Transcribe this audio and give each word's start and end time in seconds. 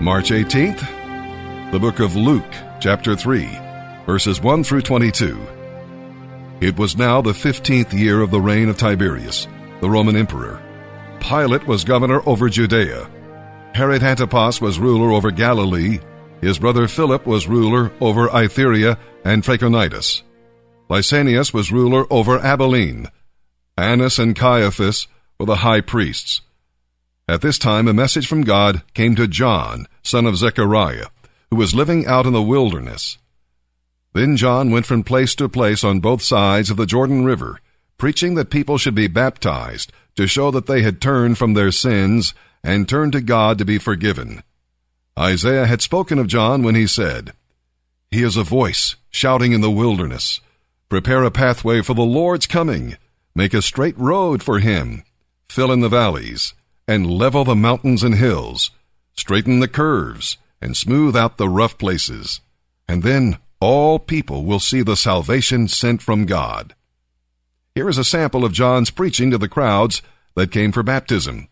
March 0.00 0.30
18th, 0.30 1.70
the 1.70 1.78
book 1.78 2.00
of 2.00 2.16
Luke, 2.16 2.52
chapter 2.80 3.14
3, 3.14 3.48
verses 4.06 4.40
1 4.40 4.64
through 4.64 4.82
22. 4.82 5.40
It 6.60 6.76
was 6.76 6.96
now 6.96 7.22
the 7.22 7.30
15th 7.30 7.92
year 7.92 8.20
of 8.20 8.32
the 8.32 8.40
reign 8.40 8.68
of 8.68 8.76
Tiberius, 8.76 9.46
the 9.80 9.88
Roman 9.88 10.16
emperor. 10.16 10.60
Pilate 11.20 11.66
was 11.68 11.84
governor 11.84 12.28
over 12.28 12.48
Judea. 12.48 13.08
Herod 13.72 14.02
Antipas 14.02 14.60
was 14.60 14.80
ruler 14.80 15.12
over 15.12 15.30
Galilee. 15.30 16.00
His 16.40 16.58
brother 16.58 16.88
Philip 16.88 17.24
was 17.24 17.46
ruler 17.46 17.92
over 18.00 18.28
Iturea 18.28 18.98
and 19.24 19.44
Trachonitis. 19.44 20.22
Lysanias 20.90 21.54
was 21.54 21.70
ruler 21.70 22.04
over 22.10 22.40
Abilene. 22.40 23.08
Annas 23.78 24.18
and 24.18 24.34
Caiaphas 24.34 25.06
were 25.38 25.46
the 25.46 25.56
high 25.56 25.80
priests. 25.80 26.40
At 27.26 27.40
this 27.40 27.58
time, 27.58 27.88
a 27.88 27.94
message 27.94 28.26
from 28.26 28.42
God 28.42 28.82
came 28.92 29.16
to 29.16 29.26
John, 29.26 29.88
son 30.02 30.26
of 30.26 30.36
Zechariah, 30.36 31.06
who 31.50 31.56
was 31.56 31.74
living 31.74 32.06
out 32.06 32.26
in 32.26 32.34
the 32.34 32.42
wilderness. 32.42 33.16
Then 34.12 34.36
John 34.36 34.70
went 34.70 34.84
from 34.84 35.02
place 35.02 35.34
to 35.36 35.48
place 35.48 35.82
on 35.82 36.00
both 36.00 36.22
sides 36.22 36.70
of 36.70 36.76
the 36.76 36.84
Jordan 36.84 37.24
River, 37.24 37.60
preaching 37.96 38.34
that 38.34 38.50
people 38.50 38.76
should 38.76 38.94
be 38.94 39.08
baptized 39.08 39.90
to 40.16 40.26
show 40.26 40.50
that 40.50 40.66
they 40.66 40.82
had 40.82 41.00
turned 41.00 41.38
from 41.38 41.54
their 41.54 41.72
sins 41.72 42.34
and 42.62 42.86
turned 42.86 43.12
to 43.12 43.22
God 43.22 43.56
to 43.56 43.64
be 43.64 43.78
forgiven. 43.78 44.42
Isaiah 45.18 45.66
had 45.66 45.80
spoken 45.80 46.18
of 46.18 46.26
John 46.26 46.62
when 46.62 46.74
he 46.74 46.86
said, 46.86 47.32
He 48.10 48.22
is 48.22 48.36
a 48.36 48.42
voice 48.42 48.96
shouting 49.10 49.52
in 49.52 49.62
the 49.62 49.70
wilderness, 49.70 50.42
Prepare 50.90 51.24
a 51.24 51.30
pathway 51.30 51.80
for 51.80 51.94
the 51.94 52.02
Lord's 52.02 52.46
coming, 52.46 52.98
make 53.34 53.54
a 53.54 53.62
straight 53.62 53.96
road 53.98 54.42
for 54.42 54.58
him, 54.58 55.04
fill 55.48 55.72
in 55.72 55.80
the 55.80 55.88
valleys, 55.88 56.52
and 56.86 57.10
level 57.10 57.44
the 57.44 57.54
mountains 57.54 58.02
and 58.02 58.16
hills, 58.16 58.70
straighten 59.14 59.60
the 59.60 59.68
curves, 59.68 60.36
and 60.60 60.76
smooth 60.76 61.16
out 61.16 61.36
the 61.36 61.48
rough 61.48 61.78
places. 61.78 62.40
And 62.88 63.02
then 63.02 63.38
all 63.60 63.98
people 63.98 64.44
will 64.44 64.60
see 64.60 64.82
the 64.82 64.96
salvation 64.96 65.68
sent 65.68 66.02
from 66.02 66.26
God. 66.26 66.74
Here 67.74 67.88
is 67.88 67.98
a 67.98 68.04
sample 68.04 68.44
of 68.44 68.52
John's 68.52 68.90
preaching 68.90 69.30
to 69.30 69.38
the 69.38 69.48
crowds 69.48 70.02
that 70.34 70.52
came 70.52 70.72
for 70.72 70.82
baptism. 70.82 71.48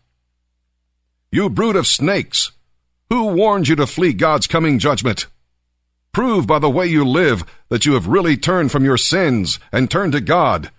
You 1.31 1.49
brood 1.49 1.75
of 1.75 1.87
snakes! 1.87 2.51
Who 3.09 3.25
warned 3.27 3.67
you 3.67 3.75
to 3.75 3.87
flee 3.87 4.13
God's 4.13 4.47
coming 4.47 4.79
judgment? 4.79 5.27
Prove 6.13 6.45
by 6.45 6.59
the 6.59 6.69
way 6.69 6.85
you 6.85 7.03
live 7.03 7.43
that 7.69 7.85
you 7.85 7.93
have 7.93 8.07
really 8.07 8.37
turned 8.37 8.71
from 8.71 8.85
your 8.85 8.97
sins 8.97 9.59
and 9.71 9.89
turned 9.89 10.13
to 10.13 10.21
God. 10.21 10.71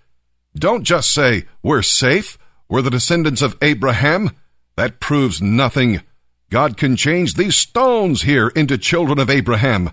Don't 0.56 0.84
just 0.84 1.12
say, 1.12 1.46
We're 1.62 1.82
safe, 1.82 2.38
we're 2.68 2.82
the 2.82 2.90
descendants 2.90 3.42
of 3.42 3.56
Abraham. 3.60 4.30
That 4.76 5.00
proves 5.00 5.40
nothing. 5.40 6.02
God 6.50 6.76
can 6.76 6.96
change 6.96 7.34
these 7.34 7.56
stones 7.56 8.22
here 8.22 8.48
into 8.48 8.78
children 8.78 9.18
of 9.18 9.30
Abraham. 9.30 9.90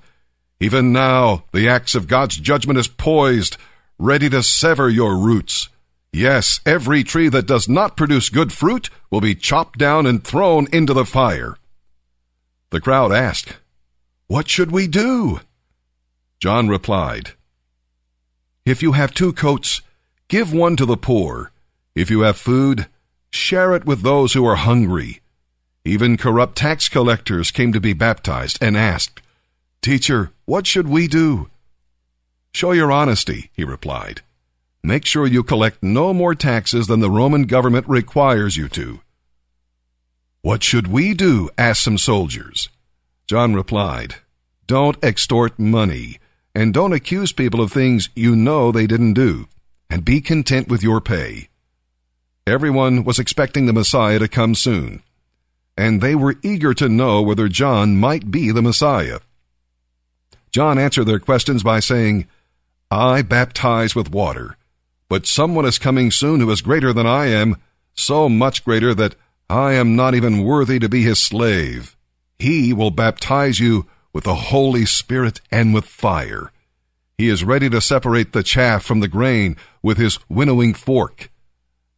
Even 0.60 0.92
now, 0.92 1.44
the 1.54 1.68
axe 1.68 1.96
of 1.96 2.08
God's 2.08 2.38
judgment 2.38 2.80
is 2.80 2.88
poised, 2.88 3.58
ready 3.98 4.30
to 4.30 4.44
sever 4.44 4.90
your 4.90 5.18
roots. 5.18 5.70
Yes, 6.14 6.60
every 6.66 7.04
tree 7.04 7.30
that 7.30 7.48
does 7.48 7.70
not 7.70 7.96
produce 7.96 8.30
good 8.30 8.52
fruit 8.52 8.90
will 9.10 9.22
be 9.22 9.34
chopped 9.34 9.80
down 9.80 10.06
and 10.06 10.24
thrown 10.24 10.68
into 10.74 10.94
the 10.94 11.06
fire. 11.06 11.56
The 12.72 12.82
crowd 12.82 13.12
asked, 13.12 13.58
What 14.28 14.50
should 14.50 14.72
we 14.72 14.88
do? 14.88 15.40
John 16.40 16.68
replied, 16.68 17.32
If 18.66 18.82
you 18.82 18.92
have 18.92 19.14
two 19.14 19.32
coats, 19.32 19.82
give 20.28 20.54
one 20.54 20.76
to 20.76 20.86
the 20.86 20.98
poor. 20.98 21.52
If 21.96 22.10
you 22.10 22.22
have 22.22 22.38
food, 22.38 22.88
share 23.32 23.74
it 23.74 23.86
with 23.86 24.02
those 24.02 24.34
who 24.34 24.46
are 24.46 24.56
hungry. 24.56 25.22
Even 25.84 26.18
corrupt 26.18 26.56
tax 26.56 26.90
collectors 26.90 27.50
came 27.50 27.74
to 27.74 27.80
be 27.80 27.94
baptized 27.94 28.58
and 28.62 28.78
asked, 28.78 29.22
Teacher, 29.82 30.32
what 30.46 30.68
should 30.68 30.88
we 30.88 31.08
do? 31.08 31.50
Show 32.54 32.72
your 32.72 32.92
honesty, 32.92 33.50
he 33.54 33.64
replied. 33.64 34.22
Make 34.84 35.06
sure 35.06 35.26
you 35.26 35.44
collect 35.44 35.82
no 35.82 36.14
more 36.14 36.36
taxes 36.36 36.88
than 36.88 37.00
the 37.00 37.10
Roman 37.10 37.44
government 37.44 37.88
requires 37.88 38.58
you 38.58 38.68
to. 38.70 39.02
What 40.42 40.64
should 40.64 40.88
we 40.88 41.14
do? 41.14 41.50
asked 41.58 41.84
some 41.84 42.00
soldiers. 42.00 42.70
John 43.28 43.54
replied, 43.54 44.16
Don't 44.66 45.02
extort 45.04 45.60
money, 45.60 46.20
and 46.56 46.74
don't 46.74 46.94
accuse 46.94 47.32
people 47.32 47.62
of 47.62 47.72
things 47.72 48.10
you 48.16 48.36
know 48.36 48.72
they 48.72 48.88
didn't 48.88 49.14
do, 49.14 49.48
and 49.90 50.04
be 50.04 50.20
content 50.20 50.68
with 50.68 50.84
your 50.84 51.00
pay. 51.00 51.48
Everyone 52.48 53.04
was 53.04 53.20
expecting 53.20 53.68
the 53.68 53.74
Messiah 53.74 54.18
to 54.18 54.28
come 54.28 54.56
soon, 54.56 55.04
and 55.78 56.02
they 56.02 56.16
were 56.16 56.38
eager 56.42 56.74
to 56.74 56.90
know 56.90 57.22
whether 57.22 57.48
John 57.48 57.98
might 57.98 58.32
be 58.32 58.52
the 58.52 58.64
Messiah. 58.64 59.20
John 60.50 60.80
answered 60.80 61.06
their 61.06 61.20
questions 61.20 61.62
by 61.62 61.80
saying, 61.80 62.28
I 62.90 63.22
baptize 63.22 63.94
with 63.94 64.12
water, 64.12 64.58
but 65.08 65.28
someone 65.28 65.66
is 65.66 65.78
coming 65.78 66.10
soon 66.10 66.40
who 66.40 66.50
is 66.50 66.62
greater 66.62 66.92
than 66.92 67.06
I 67.06 67.28
am, 67.28 67.58
so 67.94 68.28
much 68.28 68.66
greater 68.66 68.96
that 68.96 69.16
I 69.48 69.74
am 69.74 69.96
not 69.96 70.16
even 70.16 70.44
worthy 70.44 70.80
to 70.80 70.90
be 70.90 71.04
his 71.04 71.20
slave. 71.20 71.96
He 72.40 72.74
will 72.74 72.92
baptize 72.92 73.60
you 73.60 73.86
with 74.14 74.24
the 74.24 74.36
Holy 74.36 74.86
Spirit 74.86 75.42
and 75.52 75.74
with 75.74 75.86
fire. 75.86 76.52
He 77.18 77.30
is 77.30 77.44
ready 77.44 77.70
to 77.70 77.82
separate 77.82 78.34
the 78.34 78.44
chaff 78.44 78.84
from 78.84 79.00
the 79.00 79.08
grain 79.08 79.58
with 79.84 79.98
his 79.98 80.18
winnowing 80.28 80.74
fork. 80.74 81.31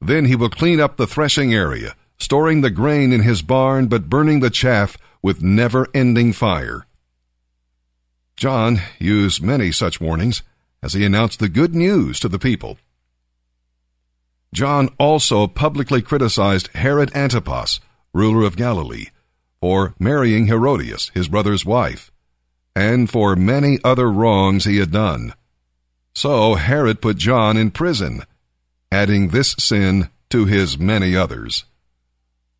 Then 0.05 0.25
he 0.25 0.35
will 0.35 0.49
clean 0.49 0.81
up 0.81 0.97
the 0.97 1.07
threshing 1.07 1.53
area, 1.53 1.95
storing 2.19 2.59
the 2.59 2.69
grain 2.69 3.13
in 3.13 3.21
his 3.21 3.41
barn, 3.41 3.87
but 3.87 4.09
burning 4.09 4.41
the 4.41 4.49
chaff 4.49 4.97
with 5.21 5.41
never 5.41 5.87
ending 5.93 6.33
fire. 6.33 6.85
John 8.35 8.81
used 8.99 9.41
many 9.41 9.71
such 9.71 10.01
warnings 10.01 10.43
as 10.81 10.93
he 10.93 11.05
announced 11.05 11.39
the 11.39 11.47
good 11.47 11.73
news 11.73 12.19
to 12.19 12.27
the 12.27 12.39
people. 12.39 12.77
John 14.53 14.89
also 14.99 15.47
publicly 15.47 16.01
criticized 16.01 16.67
Herod 16.75 17.15
Antipas, 17.15 17.79
ruler 18.13 18.45
of 18.45 18.57
Galilee, 18.57 19.07
for 19.61 19.95
marrying 19.97 20.47
Herodias, 20.47 21.11
his 21.13 21.29
brother's 21.29 21.65
wife, 21.65 22.11
and 22.75 23.09
for 23.09 23.37
many 23.37 23.79
other 23.85 24.11
wrongs 24.11 24.65
he 24.65 24.77
had 24.77 24.91
done. 24.91 25.33
So 26.13 26.55
Herod 26.55 27.01
put 27.01 27.17
John 27.17 27.55
in 27.55 27.71
prison 27.71 28.23
adding 28.93 29.29
this 29.29 29.55
sin 29.57 30.07
to 30.29 30.45
his 30.45 30.77
many 30.77 31.15
others. 31.15 31.65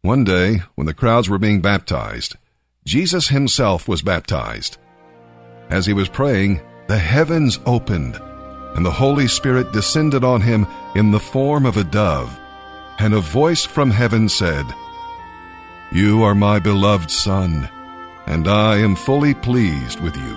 One 0.02 0.24
day, 0.24 0.64
when 0.74 0.88
the 0.88 0.94
crowds 0.94 1.30
were 1.30 1.38
being 1.38 1.62
baptized, 1.62 2.36
Jesus 2.86 3.28
himself 3.28 3.88
was 3.88 4.02
baptized. 4.02 4.78
As 5.70 5.86
he 5.86 5.94
was 5.94 6.10
praying, 6.10 6.60
the 6.88 6.98
heavens 6.98 7.60
opened, 7.68 8.20
and 8.76 8.84
the 8.84 8.92
Holy 8.92 9.28
Spirit 9.28 9.72
descended 9.72 10.24
on 10.24 10.42
him 10.42 10.66
in 10.96 11.12
the 11.12 11.20
form 11.20 11.68
of 11.68 11.78
a 11.78 11.84
dove, 11.84 12.38
and 12.98 13.14
a 13.14 13.20
voice 13.20 13.64
from 13.64 13.92
heaven 13.92 14.28
said, 14.28 14.66
You 15.92 16.24
are 16.24 16.36
my 16.36 16.58
beloved 16.58 17.12
Son, 17.12 17.70
and 18.26 18.48
I 18.48 18.78
am 18.78 18.96
fully 18.96 19.36
pleased 19.36 20.00
with 20.02 20.16
you. 20.16 20.36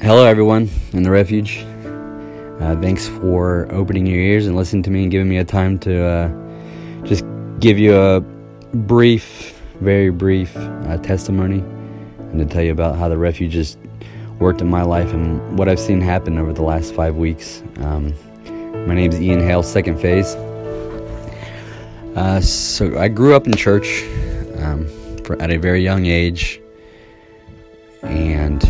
Hello, 0.00 0.24
everyone 0.24 0.70
in 0.92 1.02
the 1.02 1.10
refuge. 1.10 1.66
Uh, 2.60 2.74
thanks 2.80 3.06
for 3.06 3.68
opening 3.70 4.06
your 4.06 4.18
ears 4.18 4.46
and 4.46 4.56
listening 4.56 4.82
to 4.82 4.90
me 4.90 5.02
and 5.02 5.10
giving 5.10 5.28
me 5.28 5.36
a 5.36 5.44
time 5.44 5.78
to 5.78 6.02
uh, 6.02 7.04
just 7.04 7.24
give 7.60 7.78
you 7.78 7.94
a 7.94 8.20
brief, 8.74 9.60
very 9.80 10.10
brief 10.10 10.56
uh, 10.56 10.96
testimony 10.98 11.58
and 12.18 12.38
to 12.38 12.46
tell 12.46 12.62
you 12.62 12.72
about 12.72 12.96
how 12.96 13.08
the 13.08 13.18
refuge 13.18 13.54
has 13.54 13.76
worked 14.38 14.60
in 14.60 14.68
my 14.68 14.82
life 14.82 15.12
and 15.12 15.58
what 15.58 15.68
I've 15.68 15.80
seen 15.80 16.00
happen 16.00 16.38
over 16.38 16.52
the 16.52 16.62
last 16.62 16.94
five 16.94 17.16
weeks. 17.16 17.62
Um, 17.80 18.14
my 18.86 18.94
name 18.94 19.12
is 19.12 19.20
Ian 19.20 19.40
Hale, 19.40 19.62
second 19.62 20.00
phase. 20.00 20.34
Uh, 22.14 22.40
so 22.40 22.98
I 22.98 23.08
grew 23.08 23.34
up 23.34 23.46
in 23.46 23.54
church 23.54 24.02
um, 24.58 24.86
for, 25.24 25.40
at 25.42 25.50
a 25.50 25.58
very 25.58 25.82
young 25.82 26.06
age, 26.06 26.60
and 28.02 28.62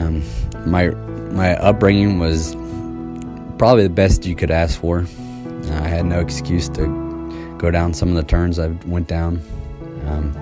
um, 0.00 0.22
my 0.66 0.90
my 1.32 1.56
upbringing 1.56 2.18
was 2.18 2.54
probably 3.58 3.82
the 3.84 3.94
best 3.94 4.24
you 4.24 4.34
could 4.34 4.50
ask 4.50 4.80
for. 4.80 5.00
Uh, 5.00 5.80
I 5.82 5.88
had 5.88 6.06
no 6.06 6.20
excuse 6.20 6.68
to 6.70 7.56
go 7.58 7.70
down 7.70 7.92
some 7.92 8.08
of 8.08 8.14
the 8.14 8.22
turns 8.22 8.58
I 8.58 8.68
went 8.86 9.06
down. 9.06 9.40
Um, 10.06 10.32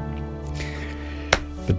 but 1.67 1.77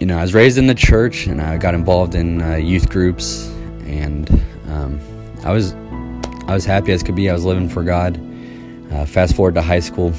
you 0.00 0.06
know, 0.06 0.18
I 0.18 0.22
was 0.22 0.34
raised 0.34 0.58
in 0.58 0.66
the 0.66 0.74
church, 0.74 1.26
and 1.26 1.40
I 1.40 1.56
got 1.58 1.74
involved 1.74 2.14
in 2.14 2.42
uh, 2.42 2.56
youth 2.56 2.90
groups, 2.90 3.46
and 3.86 4.28
um, 4.68 5.00
I 5.44 5.52
was 5.52 5.74
I 6.46 6.54
was 6.54 6.64
happy 6.64 6.92
as 6.92 7.02
could 7.02 7.14
be. 7.14 7.30
I 7.30 7.32
was 7.32 7.44
living 7.44 7.68
for 7.68 7.82
God. 7.82 8.20
Uh, 8.90 9.06
fast 9.06 9.34
forward 9.36 9.54
to 9.54 9.62
high 9.62 9.80
school, 9.80 10.12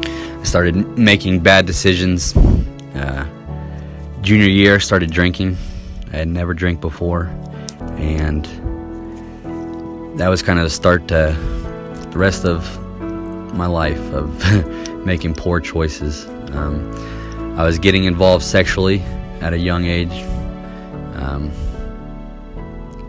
I 0.00 0.44
started 0.44 0.76
making 0.96 1.40
bad 1.40 1.66
decisions. 1.66 2.34
Uh, 2.94 3.26
junior 4.26 4.48
year, 4.48 4.80
started 4.80 5.12
drinking. 5.12 5.56
I 6.12 6.16
had 6.16 6.26
never 6.26 6.52
drank 6.52 6.80
before, 6.80 7.26
and 7.96 8.44
that 10.18 10.26
was 10.26 10.42
kind 10.42 10.58
of 10.58 10.64
the 10.64 10.70
start 10.70 11.06
to 11.08 11.36
the 12.10 12.18
rest 12.18 12.44
of 12.44 12.64
my 13.54 13.66
life 13.68 14.00
of 14.12 15.06
making 15.06 15.34
poor 15.34 15.60
choices. 15.60 16.26
Um, 16.50 16.90
I 17.56 17.62
was 17.62 17.78
getting 17.78 18.02
involved 18.02 18.44
sexually 18.44 19.00
at 19.42 19.52
a 19.52 19.58
young 19.58 19.84
age, 19.84 20.24
um, 21.14 21.52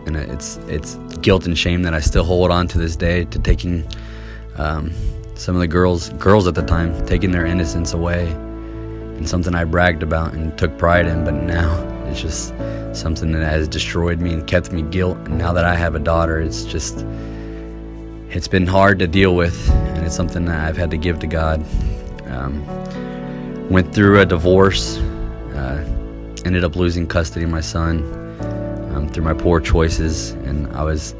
and 0.06 0.16
it's 0.16 0.58
it's 0.68 0.94
guilt 1.20 1.46
and 1.46 1.58
shame 1.58 1.82
that 1.82 1.94
I 1.94 2.00
still 2.00 2.22
hold 2.22 2.52
on 2.52 2.68
to 2.68 2.78
this 2.78 2.94
day 2.94 3.24
to 3.24 3.40
taking 3.40 3.84
um, 4.56 4.92
some 5.34 5.56
of 5.56 5.60
the 5.60 5.66
girls 5.66 6.10
girls 6.10 6.46
at 6.46 6.54
the 6.54 6.62
time 6.62 7.04
taking 7.06 7.32
their 7.32 7.44
innocence 7.44 7.92
away, 7.92 8.32
and 9.18 9.28
something 9.28 9.54
I 9.54 9.64
bragged 9.64 10.02
about 10.02 10.32
and 10.32 10.56
took 10.56 10.78
pride 10.78 11.06
in, 11.06 11.24
but 11.24 11.34
now 11.34 11.70
it's 12.06 12.22
just 12.22 12.54
something 12.94 13.32
that 13.32 13.44
has 13.44 13.68
destroyed 13.68 14.20
me 14.20 14.32
and 14.32 14.46
kept 14.46 14.72
me 14.72 14.82
guilt. 14.82 15.18
And 15.26 15.36
now 15.36 15.52
that 15.52 15.64
I 15.64 15.74
have 15.74 15.94
a 15.94 15.98
daughter, 15.98 16.40
it's 16.40 16.64
just 16.64 17.04
it's 18.30 18.48
been 18.48 18.66
hard 18.66 18.98
to 19.00 19.06
deal 19.06 19.34
with, 19.34 19.70
and 19.70 20.06
it's 20.06 20.14
something 20.14 20.44
that 20.46 20.60
I've 20.60 20.76
had 20.76 20.90
to 20.90 20.96
give 20.96 21.18
to 21.20 21.26
God. 21.26 21.64
Um, 22.26 22.64
went 23.68 23.94
through 23.94 24.20
a 24.20 24.26
divorce, 24.26 24.98
uh, 24.98 25.84
ended 26.44 26.64
up 26.64 26.76
losing 26.76 27.06
custody 27.06 27.44
of 27.44 27.50
my 27.50 27.60
son 27.60 28.02
um, 28.94 29.08
through 29.08 29.24
my 29.24 29.34
poor 29.34 29.60
choices, 29.60 30.30
and 30.30 30.66
I 30.76 30.84
was 30.84 31.14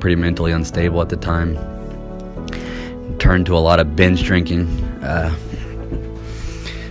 pretty 0.00 0.16
mentally 0.16 0.52
unstable 0.52 1.00
at 1.00 1.08
the 1.08 1.16
time. 1.16 1.56
Turned 3.18 3.46
to 3.46 3.56
a 3.56 3.58
lot 3.58 3.80
of 3.80 3.96
binge 3.96 4.24
drinking, 4.24 4.66
uh, 5.02 5.34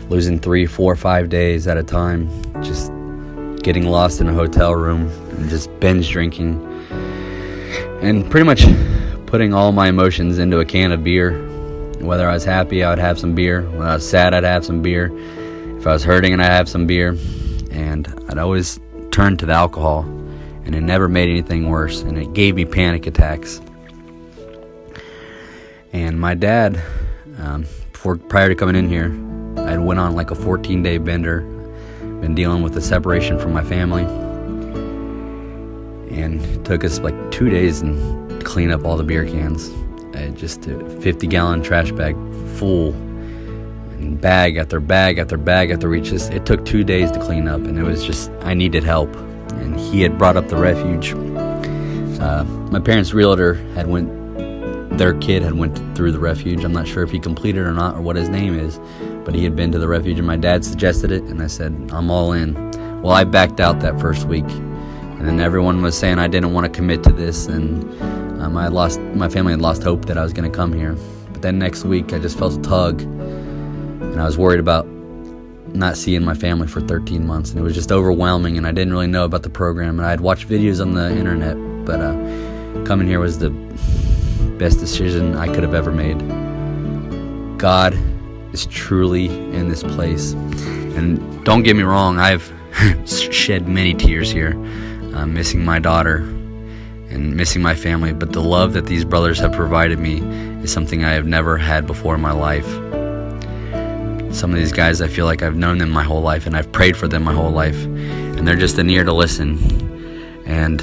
losing 0.10 0.40
three, 0.40 0.66
four, 0.66 0.96
five 0.96 1.30
days 1.30 1.68
at 1.68 1.78
a 1.78 1.84
time, 1.84 2.30
just 2.64 2.92
getting 3.64 3.88
lost 3.88 4.22
in 4.22 4.28
a 4.28 4.34
hotel 4.34 4.76
room 4.76 5.10
and 5.32 5.50
just 5.50 5.70
binge 5.80 6.10
drinking, 6.10 6.62
and 8.02 8.30
pretty 8.30 8.46
much 8.46 8.66
putting 9.26 9.54
all 9.54 9.72
my 9.72 9.90
emotions 9.90 10.38
into 10.38 10.60
a 10.60 10.66
can 10.66 10.92
of 10.92 11.04
beer 11.04 11.46
whether 12.06 12.30
I 12.30 12.34
was 12.34 12.44
happy, 12.44 12.84
I 12.84 12.90
would 12.90 13.00
have 13.00 13.20
some 13.20 13.36
beer. 13.36 13.64
When 13.64 13.88
I 13.88 13.96
was 13.96 14.08
sad, 14.08 14.34
I'd 14.34 14.44
have 14.44 14.66
some 14.66 14.82
beer. 14.82 15.12
If 15.78 15.88
I 15.88 15.94
was 15.94 16.04
hurting, 16.04 16.34
and 16.34 16.42
I'd 16.42 16.52
have 16.52 16.70
some 16.70 16.86
beer. 16.86 17.18
And 17.72 18.08
I'd 18.30 18.38
always 18.38 18.80
turn 19.12 19.38
to 19.38 19.46
the 19.46 19.54
alcohol, 19.54 20.04
and 20.66 20.76
it 20.76 20.82
never 20.82 21.10
made 21.10 21.30
anything 21.30 21.70
worse. 21.70 22.02
And 22.02 22.18
it 22.18 22.34
gave 22.34 22.56
me 22.56 22.66
panic 22.66 23.08
attacks. 23.08 23.62
And 25.94 26.20
my 26.20 26.36
dad, 26.36 26.82
um, 27.40 27.66
before 27.92 28.18
prior 28.18 28.50
to 28.50 28.56
coming 28.56 28.76
in 28.76 28.90
here, 28.90 29.10
I 29.58 29.72
had 29.72 29.80
went 29.80 30.00
on 30.00 30.16
like 30.16 30.32
a 30.32 30.36
14 30.36 30.84
day 30.84 30.98
bender. 30.98 31.42
Been 32.22 32.36
dealing 32.36 32.64
with 32.64 32.74
the 32.74 32.82
separation 32.82 33.38
from 33.40 33.54
my 33.54 33.64
family, 33.64 34.04
and 36.16 36.42
it 36.42 36.64
took 36.64 36.84
us 36.84 37.00
like 37.00 37.16
two 37.32 37.50
days 37.50 37.82
and 37.82 38.44
clean 38.44 38.72
up 38.72 38.86
all 38.86 38.96
the 38.98 39.04
beer 39.04 39.26
cans. 39.26 39.72
Just 40.36 40.68
a 40.68 40.78
50 41.00 41.28
gallon 41.28 41.64
trash 41.64 41.92
bag 41.92 42.16
full 42.58 42.92
and 43.94 44.20
bag 44.20 44.58
after 44.58 44.80
bag 44.80 45.18
after 45.18 45.38
bag 45.38 45.72
after 45.72 45.98
just 46.00 46.32
it 46.34 46.46
took 46.46 46.66
two 46.66 46.84
days 46.84 47.10
to 47.12 47.20
clean 47.20 47.48
up 47.48 47.62
and 47.62 47.80
it 47.80 47.84
was 47.84 48.04
just 48.04 48.30
i 48.42 48.54
needed 48.54 48.84
help. 48.84 49.14
And 49.16 49.80
he 49.80 50.02
had 50.02 50.18
brought 50.18 50.36
up 50.36 50.50
the 50.50 50.58
refuge. 50.58 51.14
Uh, 52.22 52.44
my 52.70 52.80
parents 52.80 53.14
realtor 53.14 53.54
had 53.74 53.88
went 53.88 54.10
their 54.98 55.14
kid 55.16 55.42
had 55.42 55.54
went 55.54 55.78
through 55.96 56.12
the 56.12 56.20
refuge. 56.20 56.64
I'm 56.64 56.74
not 56.74 56.88
sure 56.88 57.04
if 57.04 57.12
he 57.12 57.20
completed 57.20 57.66
or 57.66 57.74
not 57.74 57.96
or 57.96 58.02
what 58.02 58.16
his 58.16 58.30
name 58.30 58.58
is 58.58 58.80
but 59.26 59.36
he 59.36 59.44
had 59.44 59.56
been 59.56 59.72
to 59.72 59.80
the 59.80 59.88
refuge 59.88 60.18
and 60.18 60.28
my 60.28 60.38
dad 60.38 60.64
suggested 60.64 61.12
it 61.12 61.24
and 61.24 61.42
i 61.42 61.48
said 61.48 61.74
i'm 61.92 62.10
all 62.10 62.32
in 62.32 62.54
well 63.02 63.14
i 63.14 63.24
backed 63.24 63.60
out 63.60 63.80
that 63.80 64.00
first 64.00 64.28
week 64.28 64.48
and 64.48 65.28
then 65.28 65.40
everyone 65.40 65.82
was 65.82 65.98
saying 65.98 66.20
i 66.20 66.28
didn't 66.28 66.54
want 66.54 66.66
to 66.66 66.72
commit 66.72 67.04
to 67.04 67.12
this 67.12 67.48
and 67.48 67.84
um, 68.46 68.58
I 68.58 68.68
lost 68.68 69.00
my 69.00 69.28
family 69.28 69.54
had 69.54 69.62
lost 69.62 69.82
hope 69.82 70.06
that 70.06 70.18
I 70.18 70.24
was 70.24 70.32
going 70.32 70.50
to 70.50 70.56
come 70.56 70.72
here. 70.72 70.96
But 71.32 71.42
then 71.42 71.58
next 71.58 71.84
week, 71.84 72.14
I 72.14 72.20
just 72.20 72.38
felt 72.38 72.54
a 72.54 72.62
tug, 72.62 73.02
and 73.02 74.22
I 74.22 74.26
was 74.26 74.38
worried 74.38 74.60
about 74.60 74.86
not 75.68 75.98
seeing 75.98 76.24
my 76.24 76.36
family 76.36 76.68
for 76.68 76.80
13 76.80 77.26
months, 77.26 77.50
and 77.50 77.60
it 77.60 77.64
was 77.64 77.74
just 77.74 77.92
overwhelming. 77.92 78.58
And 78.58 78.68
I 78.68 78.72
didn't 78.72 78.94
really 78.94 79.08
know 79.08 79.26
about 79.26 79.44
the 79.44 79.50
program, 79.50 79.98
and 79.98 80.06
I 80.06 80.12
had 80.12 80.22
watched 80.22 80.48
videos 80.48 80.80
on 80.80 80.94
the 80.94 81.10
internet, 81.18 81.58
but 81.86 82.00
uh, 82.00 82.86
coming 82.86 83.08
here 83.08 83.20
was 83.20 83.40
the 83.40 83.50
best 84.60 84.80
decision 84.80 85.36
I 85.36 85.48
could 85.48 85.64
have 85.64 85.74
ever 85.74 85.92
made. 85.92 86.20
God 87.58 87.98
is 88.56 88.66
truly 88.68 89.26
in 89.26 89.68
this 89.68 89.84
place, 89.84 90.32
and 90.32 91.44
don't 91.44 91.64
get 91.64 91.76
me 91.76 91.84
wrong, 91.84 92.20
I've 92.20 92.54
shed 93.06 93.68
many 93.68 93.94
tears 93.94 94.32
here, 94.32 94.54
uh, 95.14 95.26
missing 95.26 95.66
my 95.66 95.78
daughter 95.78 96.20
and 97.10 97.36
missing 97.36 97.62
my 97.62 97.76
family, 97.76 98.14
but 98.14 98.32
the 98.32 98.42
love 98.42 98.72
that 98.72 98.86
these 98.86 99.04
brothers 99.04 99.40
have 99.40 99.52
provided 99.52 100.00
me 100.00 100.20
is 100.64 100.72
something 100.72 101.04
I 101.04 101.12
have 101.12 101.26
never 101.26 101.58
had 101.58 101.86
before 101.86 102.16
in 102.16 102.22
my 102.22 102.32
life. 102.32 102.68
Some 104.34 104.52
of 104.52 104.58
these 104.58 104.72
guys, 104.72 105.02
I 105.02 105.10
feel 105.10 105.26
like 105.26 105.44
I've 105.44 105.58
known 105.58 105.78
them 105.78 105.92
my 105.92 106.04
whole 106.04 106.22
life 106.22 106.46
and 106.46 106.56
I've 106.56 106.72
prayed 106.72 106.96
for 106.96 107.10
them 107.10 107.24
my 107.24 107.34
whole 107.34 107.52
life, 107.52 107.84
and 107.84 108.48
they're 108.48 108.56
just 108.56 108.78
an 108.78 108.90
ear 108.90 109.04
to 109.04 109.14
listen. 109.14 109.58
And 110.46 110.82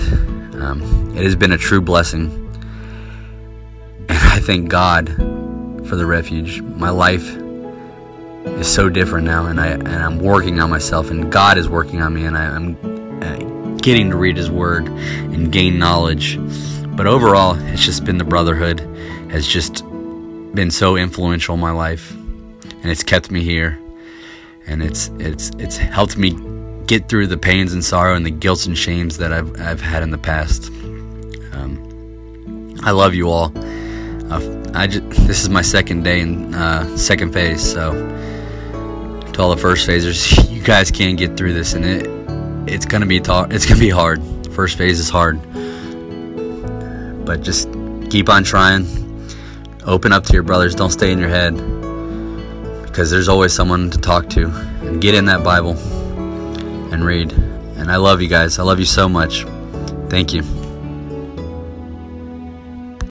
um, 0.63 1.15
it 1.17 1.25
has 1.25 1.37
been 1.37 1.53
a 1.53 1.59
true 1.59 1.81
blessing. 1.81 2.39
And 4.11 4.19
I 4.19 4.41
thank 4.41 4.69
God 4.69 5.09
for 5.89 5.97
the 5.97 6.05
refuge. 6.05 6.61
My 6.61 6.91
life 6.91 7.42
is 8.45 8.73
so 8.73 8.89
different 8.89 9.27
now, 9.27 9.47
and 9.47 9.61
I 9.61 9.69
and 9.69 9.89
I'm 9.89 10.19
working 10.19 10.61
on 10.61 10.71
myself, 10.71 11.11
and 11.11 11.31
God 11.31 11.59
is 11.59 11.69
working 11.69 12.01
on 12.03 12.15
me, 12.15 12.25
and 12.25 12.37
I, 12.37 12.45
am 12.45 13.77
getting 13.79 14.11
to 14.11 14.17
read 14.17 14.37
His 14.37 14.51
Word 14.51 14.87
and 14.89 15.53
gain 15.53 15.79
knowledge. 15.79 16.39
But 16.97 17.07
overall, 17.07 17.57
it's 17.73 17.85
just 17.85 18.05
been 18.05 18.19
the 18.19 18.25
brotherhood 18.25 18.81
has 19.31 19.47
just 19.47 19.85
been 20.55 20.71
so 20.71 20.97
influential 20.97 21.55
in 21.55 21.61
my 21.61 21.73
life, 21.73 22.13
and 22.13 22.87
it's 22.87 23.03
kept 23.03 23.31
me 23.31 23.43
here, 23.43 23.79
and 24.67 24.83
it's 24.83 25.09
it's 25.19 25.51
it's 25.59 25.77
helped 25.77 26.17
me 26.17 26.37
get 26.87 27.09
through 27.09 27.27
the 27.27 27.39
pains 27.39 27.73
and 27.73 27.85
sorrow 27.85 28.15
and 28.15 28.27
the 28.27 28.31
guilt 28.31 28.67
and 28.67 28.77
shames 28.77 29.19
that 29.19 29.33
I've 29.33 29.61
I've 29.61 29.81
had 29.81 30.03
in 30.03 30.11
the 30.11 30.19
past. 30.19 30.69
Um, 31.53 32.79
I 32.83 32.91
love 32.91 33.15
you 33.15 33.31
all. 33.31 33.53
Uh, 34.33 34.63
I 34.75 34.87
just, 34.87 35.27
this 35.27 35.43
is 35.43 35.49
my 35.49 35.63
second 35.63 36.05
day 36.05 36.21
in 36.21 36.55
uh, 36.55 36.97
second 36.97 37.33
phase, 37.33 37.63
so 37.63 37.93
to 39.33 39.43
all 39.43 39.51
the 39.51 39.61
first 39.61 39.89
phasers, 39.89 40.51
you 40.55 40.63
guys 40.63 40.91
can't 40.91 41.19
get 41.19 41.37
through 41.37 41.55
this, 41.55 41.75
and 41.75 41.85
it 41.85 42.07
it's 42.69 42.87
gonna 42.87 43.07
be 43.07 43.21
tough. 43.21 43.51
it's 43.51 43.67
gonna 43.67 43.81
be 43.81 43.91
hard. 43.91 44.23
First 44.53 44.77
phase 44.77 45.01
is 45.01 45.09
hard, 45.09 45.41
but 47.25 47.43
just 47.43 47.69
keep 48.11 48.29
on 48.29 48.45
trying. 48.45 48.87
Open 49.85 50.13
up 50.13 50.25
to 50.27 50.33
your 50.33 50.43
brothers. 50.43 50.75
Don't 50.75 50.91
stay 50.91 51.11
in 51.11 51.19
your 51.19 51.29
head 51.29 51.57
because 52.85 53.11
there's 53.11 53.29
always 53.29 53.53
someone 53.53 53.91
to 53.91 53.99
talk 53.99 54.29
to. 54.31 54.47
And 54.83 55.01
get 55.01 55.15
in 55.15 55.25
that 55.25 55.43
Bible 55.43 55.77
and 56.93 57.05
read. 57.05 57.33
And 57.33 57.91
I 57.91 57.97
love 57.97 58.21
you 58.21 58.29
guys. 58.29 58.59
I 58.59 58.63
love 58.63 58.79
you 58.79 58.85
so 58.85 59.09
much. 59.09 59.45
Thank 60.09 60.35
you. 60.35 60.62